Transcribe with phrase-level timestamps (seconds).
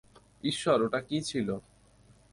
[0.43, 1.47] ঈশ্বর, ওটা কী ছিল?